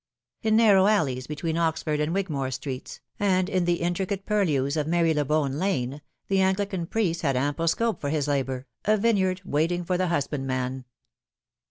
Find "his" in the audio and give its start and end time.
8.09-8.27